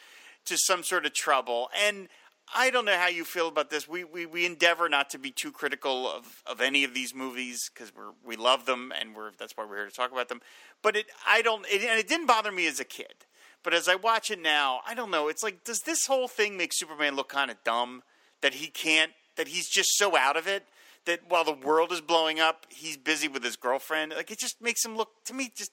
[0.47, 1.69] to some sort of trouble.
[1.77, 2.09] And
[2.55, 3.89] I don't know how you feel about this.
[3.89, 7.71] We we, we endeavor not to be too critical of, of any of these movies
[7.73, 10.41] because we're we love them and we're that's why we're here to talk about them.
[10.83, 13.27] But it I don't it, and it didn't bother me as a kid.
[13.63, 15.29] But as I watch it now, I don't know.
[15.29, 18.03] It's like does this whole thing make Superman look kind of dumb
[18.43, 20.65] that he can't that he's just so out of it
[21.05, 24.13] that while the world is blowing up, he's busy with his girlfriend.
[24.15, 25.73] Like it just makes him look to me just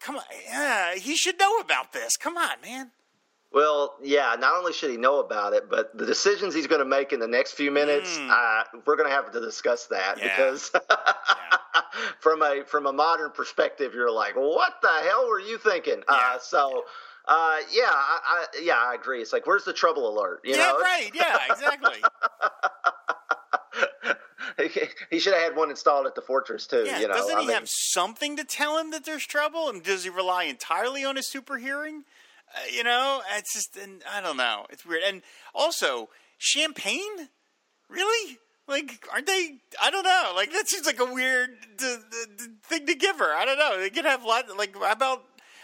[0.00, 0.24] come on.
[0.44, 2.16] Yeah, he should know about this.
[2.16, 2.90] Come on, man.
[3.52, 4.36] Well, yeah.
[4.38, 7.20] Not only should he know about it, but the decisions he's going to make in
[7.20, 10.18] the next few minutes, uh, we're going to have to discuss that.
[10.18, 10.36] Yeah.
[10.36, 10.70] because
[12.20, 16.02] from a from a modern perspective, you're like, what the hell were you thinking?
[16.08, 16.16] Yeah.
[16.34, 16.84] Uh, so.
[17.26, 19.20] Uh, yeah, I, I, yeah, I agree.
[19.20, 20.40] It's like, where's the trouble alert?
[20.42, 21.10] You yeah, know, right.
[21.14, 22.02] Yeah, exactly.
[25.10, 26.84] he should have had one installed at the fortress too.
[26.86, 29.68] Yeah, you know, doesn't I he mean- have something to tell him that there's trouble?
[29.68, 32.04] And does he rely entirely on his super hearing?
[32.54, 34.66] Uh, you know, it's just, and I don't know.
[34.70, 35.02] It's weird.
[35.06, 35.22] And
[35.54, 36.08] also,
[36.38, 37.28] champagne?
[37.88, 38.38] Really?
[38.66, 39.58] Like, aren't they?
[39.82, 40.32] I don't know.
[40.34, 43.34] Like, that seems like a weird d- d- d- thing to give her.
[43.34, 43.78] I don't know.
[43.80, 44.44] They could have lot.
[44.56, 45.22] Like, about?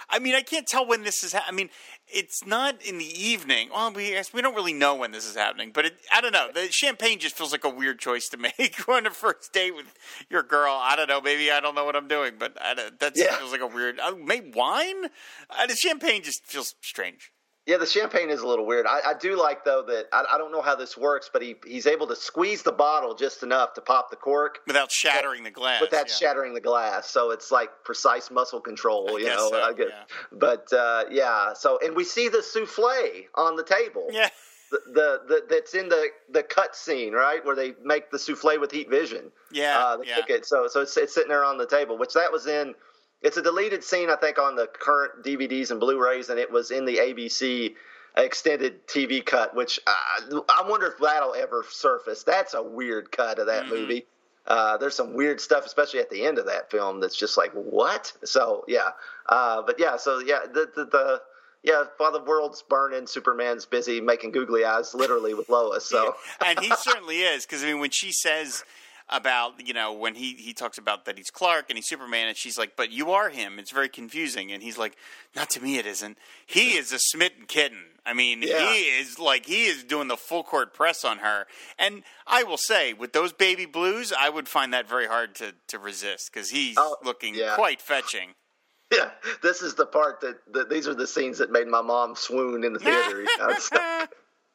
[0.08, 1.32] I mean, I can't tell when this is.
[1.32, 1.68] Ha- I mean,
[2.06, 3.70] it's not in the evening.
[3.72, 6.48] Well, we we don't really know when this is happening, but it, I don't know.
[6.54, 9.92] The champagne just feels like a weird choice to make on a first date with
[10.30, 10.78] your girl.
[10.80, 11.20] I don't know.
[11.20, 13.36] Maybe I don't know what I'm doing, but I, don't- that Yeah.
[13.36, 13.98] feels like a weird.
[13.98, 15.06] Uh, maybe wine.
[15.50, 17.32] Uh, the champagne just feels strange.
[17.66, 18.86] Yeah, the champagne is a little weird.
[18.86, 21.56] I, I do like though that I, I don't know how this works, but he
[21.66, 25.50] he's able to squeeze the bottle just enough to pop the cork Without shattering the
[25.50, 25.80] glass.
[25.80, 26.14] without yeah.
[26.14, 27.10] shattering the glass.
[27.10, 29.50] So it's like precise muscle control, you know.
[29.50, 29.88] so, I guess.
[29.90, 30.04] yeah.
[30.30, 34.06] But uh, yeah, so and we see the souffle on the table.
[34.10, 34.28] Yeah.
[34.70, 38.60] The, the, the that's in the the cut scene, right, where they make the souffle
[38.60, 39.32] with heat vision.
[39.50, 40.16] Yeah, uh, they yeah.
[40.16, 40.46] cook it.
[40.46, 42.74] So so it's, it's sitting there on the table, which that was in.
[43.22, 46.70] It's a deleted scene, I think, on the current DVDs and Blu-rays, and it was
[46.70, 47.74] in the ABC
[48.16, 49.54] extended TV cut.
[49.54, 52.22] Which uh, I wonder if that'll ever surface.
[52.22, 53.74] That's a weird cut of that Mm-hmm.
[53.74, 54.06] movie.
[54.46, 57.50] Uh, there's some weird stuff, especially at the end of that film, that's just like
[57.52, 58.12] what.
[58.24, 58.90] So yeah,
[59.28, 61.22] uh, but yeah, so yeah, the the, the
[61.64, 65.84] yeah, while the world's burning, Superman's busy making googly eyes, literally with Lois.
[65.84, 66.14] So,
[66.46, 68.62] and he certainly is because I mean, when she says
[69.08, 72.36] about you know when he he talks about that he's Clark and he's Superman, and
[72.36, 74.96] she's like, "But you are him." It's very confusing, and he's like,
[75.34, 77.84] "Not to me, it isn't." He is a smitten kitten.
[78.04, 78.72] I mean, Yeah.
[78.72, 81.46] he is like he is doing the full court press on her,
[81.78, 85.54] and I will say, with those baby blues, I would find that very hard to
[85.68, 87.54] to resist because he's Oh, looking yeah.
[87.56, 88.34] quite fetching.
[88.92, 89.10] yeah,
[89.42, 92.62] this is the part that, that these are the scenes that made my mom swoon
[92.62, 93.24] in the theater.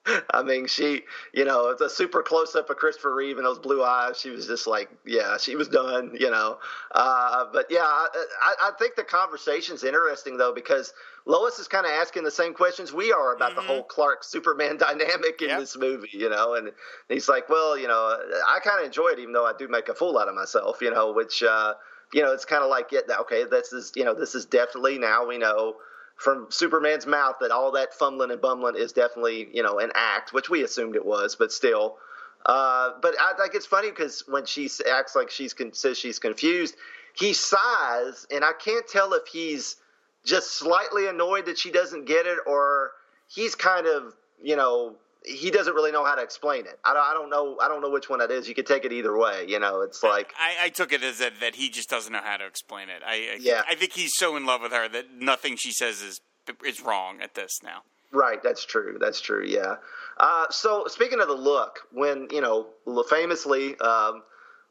[0.08, 0.18] you know?
[0.18, 3.46] It's- I mean, she, you know, it's a super close up of Christopher Reeve and
[3.46, 4.20] those blue eyes.
[4.20, 6.58] She was just like, yeah, she was done, you know.
[6.92, 8.08] Uh, but yeah, I,
[8.44, 10.94] I, I think the conversation's interesting though because
[11.26, 14.78] Lois is kind of asking the same questions we are about the whole Clark Superman
[14.78, 15.60] dynamic in Yep.
[15.60, 16.56] this movie, you know.
[16.56, 16.72] And
[17.10, 19.88] he's like, well, you know, I kind of enjoy it, even though I do make
[19.90, 21.44] a fool out of myself, you know, which.
[21.44, 21.74] uh
[22.14, 24.98] you know, it's kind of like, yeah, okay, this is, you know, this is definitely
[25.00, 25.76] now we know
[26.22, 30.34] from Superman's mouth that all that fumbling and bumbling is definitely, you know, an act,
[30.34, 31.98] which we assumed it was, but still.
[32.46, 36.20] Uh, but I think it's funny because when she acts like she's con- says she's
[36.20, 36.76] confused,
[37.16, 39.78] he sighs, and I can't tell if he's
[40.24, 42.92] just slightly annoyed that she doesn't get it, or
[43.28, 46.80] he's kind of, you know, he doesn't really know how to explain it.
[46.84, 47.58] I don't, I don't know.
[47.62, 48.48] I don't know which one that is.
[48.48, 49.46] You could take it either way.
[49.48, 50.34] You know, it's like.
[50.40, 53.02] I, I took it as that, that he just doesn't know how to explain it.
[53.06, 53.62] I, I Yeah.
[53.70, 56.22] I think he's so in love with her that nothing she says is
[56.66, 57.84] is wrong at this now.
[58.12, 58.98] Right, that's true.
[59.00, 59.46] That's true.
[59.46, 59.76] Yeah.
[60.18, 62.68] Uh, so speaking of the look, when you know,
[63.10, 64.24] famously, um,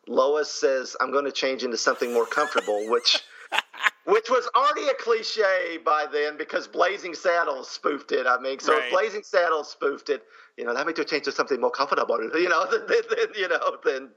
[0.07, 3.19] Lois says, "I'm going to change into something more comfortable," which,
[4.11, 8.27] which was already a cliche by then because Blazing Saddles spoofed it.
[8.27, 8.85] I mean, so Right.
[8.85, 10.25] if Blazing Saddles spoofed it,
[10.57, 12.19] you know, that made to change to something more comfortable.
[12.35, 14.11] You know, then, then, then you know, then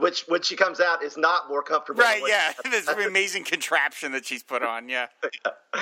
[0.00, 2.02] which when she comes out is not more comfortable.
[2.02, 2.22] Right?
[2.26, 4.88] Yeah, this amazing contraption that she's put on.
[4.88, 5.06] Yeah,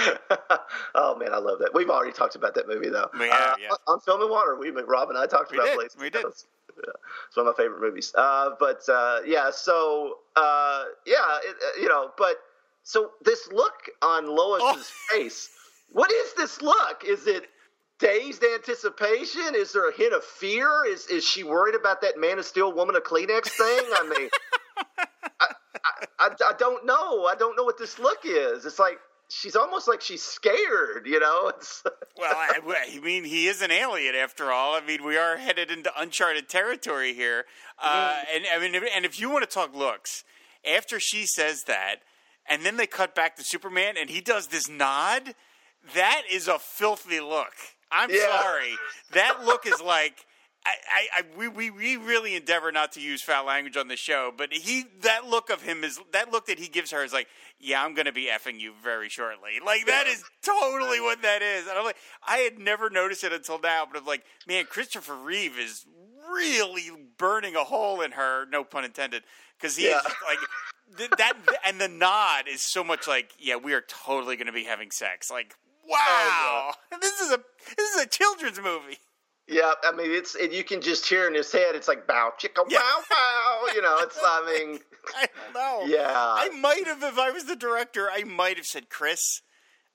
[0.95, 1.71] oh man, I love that.
[1.75, 3.09] We've already talked about that movie though.
[3.19, 3.69] We have, Uh, yeah.
[3.87, 6.19] On Film and Water, we Rob and I talked We about did, Blazing we did.
[6.19, 6.47] Saddles.
[6.77, 6.93] Yeah,
[7.29, 8.13] it's one of my favorite movies.
[8.15, 12.37] Uh, but uh, yeah, so uh, yeah, it, uh, you know, but
[12.83, 14.63] so this look on Lois's
[15.13, 15.17] Oh.
[15.17, 15.51] face,
[15.91, 17.05] what is this look?
[17.05, 17.49] Is it
[17.99, 19.55] dazed anticipation?
[19.55, 20.85] Is there a hint of fear?
[20.87, 23.85] Is is she worried about that Man of Steel, Woman of Kleenex thing?
[23.93, 24.31] I mean,
[25.41, 25.47] I,
[26.19, 27.27] I, I don't know.
[27.27, 28.65] I don't know what this look is.
[28.65, 31.07] It's like she's almost like she's scared.
[31.07, 31.49] You know?
[31.57, 31.83] It's,
[32.19, 32.59] well, I,
[32.97, 34.75] I mean, he is an alien after all.
[34.75, 37.45] I mean, we are headed into uncharted territory here.
[37.79, 40.25] Uh, and I mean, and if you want to talk looks,
[40.71, 41.97] after she says that,
[42.51, 45.35] and then they cut back to Superman, and he does this nod,
[45.95, 47.55] that is a filthy look.
[47.91, 48.27] I'm Yeah.
[48.43, 48.77] sorry.
[49.13, 50.27] That look is like.
[50.67, 53.97] I, I, I we, we, we really endeavor not to use foul language on the
[53.97, 57.15] show, but he that look of him is that look that he gives her is
[57.15, 59.53] like, yeah, I'm gonna be effing you very shortly.
[59.65, 61.67] Like that is totally what that is.
[61.67, 61.97] And I'm like,
[62.29, 65.87] I had never noticed it until now, but I'm like, man, Christopher Reeve is
[66.31, 69.23] really burning a hole in her, no pun intended,
[69.59, 69.97] because he Yeah.
[70.01, 70.41] is like
[70.97, 71.35] th- that,
[71.67, 75.31] and the nod is so much like, yeah, we are totally gonna be having sex.
[75.31, 75.55] Like,
[75.91, 77.41] oh, wow, this is a
[77.77, 78.99] this is a children's movie.
[79.49, 81.75] yeah, I mean, it's and you can just hear in his head.
[81.75, 82.79] It's like bow chicka Yeah.
[82.79, 83.67] wow wow.
[83.75, 84.79] You know, it's I mean,
[85.17, 85.95] I don't know.
[85.97, 86.13] Yeah.
[86.15, 89.43] I might have, if I was the director, I might have said, Chris,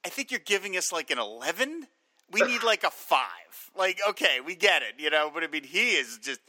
[0.05, 1.87] I think you're giving us like an 11.
[2.31, 3.21] We need like a five.
[3.77, 6.39] Like, okay, we get it, you know, but I mean, he is just.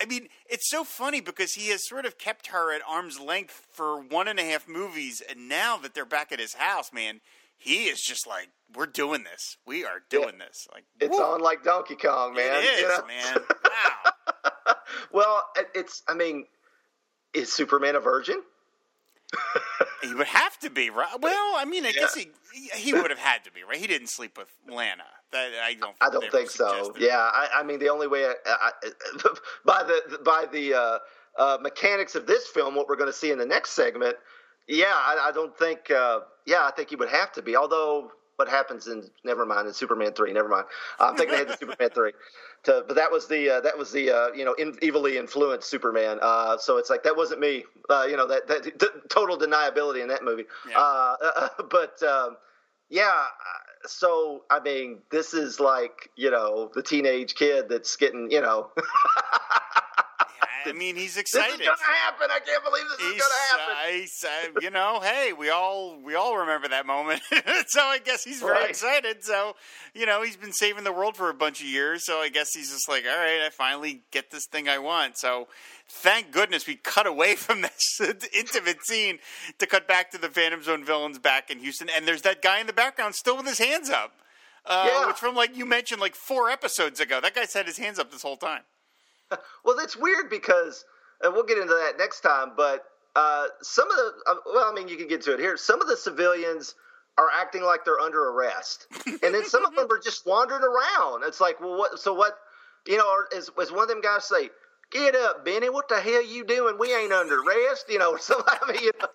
[0.00, 3.66] I mean, it's so funny because he has sort of kept her at arm's length
[3.72, 7.20] for one and a half movies, and now that they're back at his house, man,
[7.58, 9.58] he is just like, we're doing this.
[9.66, 10.66] We are doing this.
[10.72, 12.62] Like, it's on like Donkey Kong, man.
[12.62, 13.06] It is, you know?
[13.06, 13.36] man.
[13.64, 14.74] Wow.
[15.12, 15.42] well,
[15.74, 16.02] it's.
[16.08, 16.46] I mean,
[17.34, 18.42] is Superman a virgin?
[20.02, 21.20] He would have to be right.
[21.20, 22.30] Well, I mean, I guess he
[22.74, 23.76] he would have had to be right.
[23.76, 25.04] He didn't sleep with Lana.
[25.32, 25.94] That I don't.
[26.00, 26.92] I don't think so.
[26.98, 28.70] Yeah, I, I mean, the only way I, I,
[29.64, 30.98] by the by the uh,
[31.38, 34.16] uh, mechanics of this film, what we're going to see in the next segment,
[34.66, 35.90] yeah, I, I don't think.
[35.90, 37.54] Uh, yeah, I think he would have to be.
[37.54, 40.64] Although, what happens in never mind in Superman three, never mind.
[40.98, 42.12] I'm thinking ahead to Superman three.
[42.64, 45.70] To, but that was the uh, that was the uh, you know in, evilly influenced
[45.70, 46.18] Superman.
[46.20, 47.64] Uh, so it's like that wasn't me.
[47.88, 50.44] Uh, you know that that d- total deniability in that movie.
[50.68, 50.78] Yeah.
[50.78, 52.36] Uh, uh, but um,
[52.90, 58.30] yeah, uh, so I mean, this is like you know the teenage kid that's getting
[58.30, 58.70] you know.
[60.66, 61.52] I mean, he's excited.
[61.58, 62.28] This is gonna happen.
[62.30, 63.76] I can't believe this is gonna happen.
[63.76, 67.22] uh, he's, uh, you know, hey, we all we all remember that moment.
[67.68, 68.70] so I guess he's very Right.
[68.70, 69.24] excited.
[69.24, 69.54] So
[69.94, 72.04] you know, he's been saving the world for a bunch of years.
[72.06, 75.18] So I guess he's just like, all right, I finally get this thing I want.
[75.18, 75.48] So
[75.88, 77.62] thank goodness we cut away from
[77.98, 78.00] this
[78.34, 79.18] intimate scene
[79.58, 81.88] to cut back to the Phantom Zone villains back in Houston.
[81.94, 84.12] And there's that guy in the background still with his hands up.
[84.66, 85.06] Uh, Yeah.
[85.06, 88.10] Which from like you mentioned like four episodes ago, that guy's had his hands up
[88.12, 88.62] this whole time.
[89.64, 90.84] Well, it's weird because,
[91.20, 92.52] and we'll get into that next time.
[92.56, 95.56] But uh, some of the, uh, well, I mean, you can get to it here.
[95.56, 96.74] Some of the civilians
[97.18, 101.24] are acting like they're under arrest, and then some of them are just wandering around.
[101.24, 101.98] It's like, well, what?
[101.98, 102.38] So what?
[102.86, 104.50] You know, or is, is one of them guys say,
[104.90, 105.68] "Get up, Benny!
[105.68, 106.76] What the hell you doing?
[106.78, 109.08] We ain't under arrest." You know, so I mean, you know,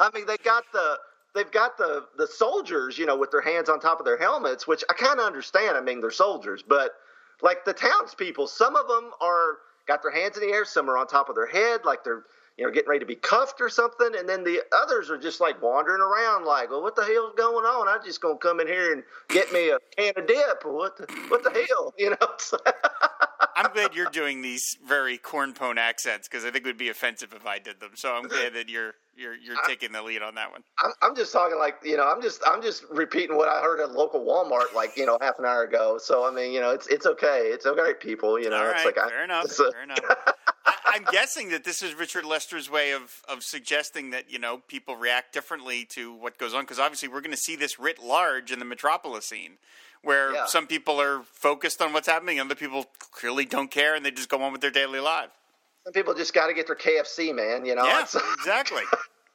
[0.00, 0.98] I mean, they got the.
[1.34, 4.66] They've got the the soldiers, you know, with their hands on top of their helmets,
[4.66, 5.78] which I kind of understand.
[5.78, 6.92] I mean, they're soldiers, but
[7.42, 10.96] like the townspeople, some of them are got their hands in the air, some are
[10.96, 12.24] on top of their head, like they're
[12.56, 15.40] you know getting ready to be cuffed or something, and then the others are just
[15.40, 17.88] like wandering around, like, well, what the hell's going on?
[17.88, 21.06] I'm just gonna come in here and get me a can of dip, what the
[21.28, 22.16] what the hell, you know?
[23.54, 27.34] I'm glad you're doing these very cornpone accents because I think it would be offensive
[27.34, 27.90] if I did them.
[27.94, 30.62] So I'm glad that you're you're you're taking the lead on that one.
[30.82, 33.80] I'm, I'm just talking like you know, I'm just I'm just repeating what I heard
[33.80, 35.98] at local Walmart like you know half an hour ago.
[36.02, 38.38] So I mean, you know, it's it's okay, it's okay, people.
[38.40, 39.44] You know, All it's right, like I- fair enough.
[39.46, 39.98] it's a- fair enough.
[40.64, 44.58] I, I'm guessing that this is Richard Lester's way of of suggesting that you know
[44.68, 48.02] people react differently to what goes on because obviously we're going to see this writ
[48.02, 49.58] large in the metropolis scene.
[50.04, 50.46] Where Yeah.
[50.46, 54.10] some people are focused on what's happening, and other people clearly don't care, and they
[54.10, 55.30] just go on with their daily lives.
[55.84, 57.64] Some people just got to get their KFC, man.
[57.64, 58.02] You know, Yeah,
[58.34, 58.82] exactly.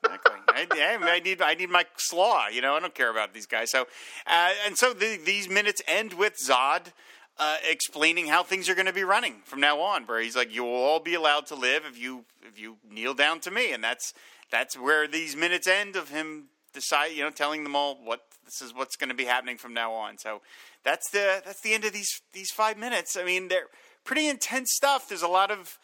[0.04, 0.82] Exactly.
[0.82, 2.48] I, I need I need my slaw.
[2.48, 3.72] You know, I don't care about these guys.
[3.72, 3.88] So,
[4.26, 6.94] uh, and so the, these minutes end with Zod
[7.38, 10.04] uh, explaining how things are going to be running from now on.
[10.04, 13.14] Where he's like, "You will all be allowed to live if you if you kneel
[13.14, 14.14] down to me," and that's
[14.52, 17.08] that's where these minutes end of him decide.
[17.08, 19.94] You know, telling them all what this is what's going to be happening from now
[19.94, 20.18] on.
[20.18, 20.42] So
[20.84, 23.18] that's the that's the end of these these five minutes.
[23.18, 23.68] I mean, they're
[24.04, 25.08] pretty intense stuff.
[25.08, 25.78] There's a lot of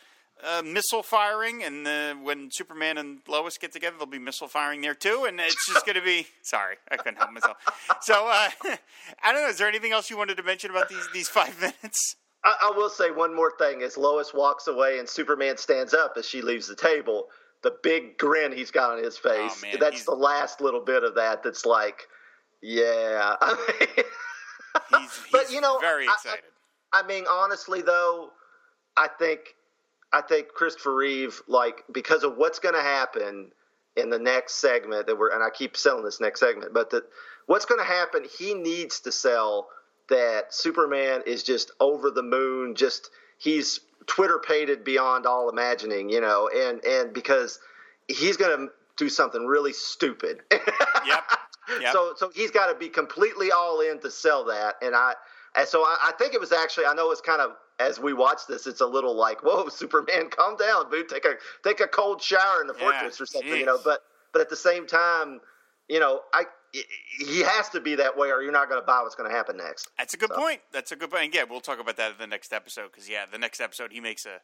[0.44, 4.82] uh, missile firing, and uh, when Superman and Lois get together, there'll be missile firing
[4.82, 6.28] there too, and it's just going to be.
[6.42, 7.58] Sorry, I couldn't help myself.
[8.02, 8.50] So uh,
[9.24, 9.50] I don't know.
[9.50, 12.16] Is there anything else you wanted to mention about these these five minutes?
[12.46, 16.14] I, I will say one more thing: as Lois walks away and Superman stands up
[16.18, 17.28] as she leaves the table,
[17.62, 19.64] the big grin he's got on his face.
[19.64, 21.44] Oh, he's- the last little bit of that.
[21.44, 22.08] That's like,
[22.62, 23.36] yeah.
[23.42, 24.04] I mean,
[25.02, 26.44] He's, But, you know, very I- I- excited.
[26.92, 28.30] I mean, honestly though,
[28.98, 29.40] I think
[30.14, 33.52] I think Christopher Reeve, like, because of what's going to happen
[33.96, 37.04] in the next segment that we're, and I keep selling this next segment, but that
[37.48, 39.68] what's going to happen, he needs to sell
[40.10, 46.22] that Superman is just over the moon, just he's Twitter pated beyond all imagining, you
[46.22, 47.60] know, and and because
[48.08, 50.42] he's going to do something really stupid.
[51.06, 51.24] Yep.
[51.82, 51.92] Yep.
[51.94, 55.16] So so he's got to be completely all in to sell that, and I
[55.56, 58.14] and so I, I think it was actually I know it's kind of as we
[58.14, 61.88] watch this, it's a little like whoa, Superman, calm down, dude, take a take a
[61.88, 63.80] cold shower in the Yeah, fortress or something, you know.
[63.84, 65.40] But but at the same time,
[65.88, 66.44] you know, I
[67.20, 69.36] he has to be that way, or you're not going to buy what's going to
[69.36, 69.90] happen next.
[69.98, 70.62] That's a good So- point.
[70.72, 71.26] That's a good point.
[71.26, 73.92] And yeah, we'll talk about that in the next episode because yeah, the next episode
[73.92, 74.40] he makes a.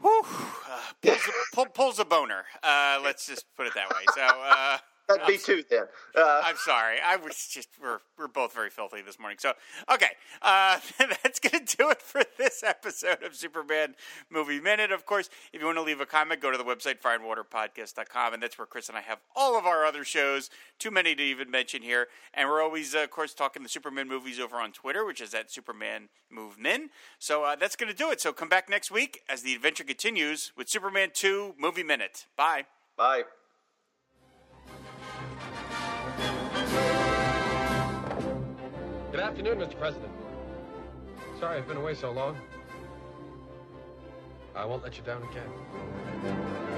[0.00, 2.44] Whew, uh, pulls, a, pull, pulls a boner.
[2.62, 4.04] Uh, let's just put it that way.
[4.14, 5.84] So, uh, That'd be two then.
[6.16, 6.96] Uh, I'm sorry.
[7.04, 9.36] I was just we're we're both very filthy this morning.
[9.38, 9.52] So
[9.92, 10.08] okay,
[10.40, 13.96] uh, that's gonna do it for this episode of Superman
[14.30, 14.92] Movie Minute.
[14.92, 18.42] Of course, if you want to leave a comment, go to the website fireandwaterpodcast.com, and
[18.42, 20.48] that's where Chris and I have all of our other shows.
[20.78, 24.08] Too many to even mention here, and we're always, uh, of course, talking the Superman
[24.08, 26.88] movies over on Twitter, which is at Superman Move Min.
[27.18, 28.22] So uh, that's gonna do it.
[28.22, 32.26] So come back next week as the adventure continues with Superman Two Movie Minute.
[32.36, 32.64] Bye.
[32.96, 33.24] bye.
[39.24, 39.78] Afternoon, Mr.
[39.78, 40.12] President.
[41.40, 42.36] Sorry I've been away so long.
[44.54, 46.73] I won't let you down again.